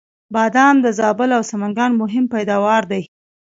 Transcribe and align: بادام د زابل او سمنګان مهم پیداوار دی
بادام 0.33 0.75
د 0.85 0.87
زابل 0.99 1.29
او 1.37 1.43
سمنګان 1.51 1.91
مهم 2.01 2.25
پیداوار 2.33 2.83
دی 2.91 3.03